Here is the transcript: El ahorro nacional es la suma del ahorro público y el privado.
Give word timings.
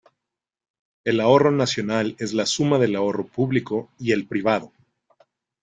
El 1.03 1.19
ahorro 1.21 1.51
nacional 1.51 2.15
es 2.17 2.33
la 2.33 2.47
suma 2.47 2.79
del 2.79 2.95
ahorro 2.95 3.27
público 3.27 3.91
y 3.99 4.13
el 4.13 4.25
privado. 4.25 4.71